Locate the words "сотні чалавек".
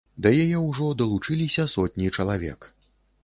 1.75-2.67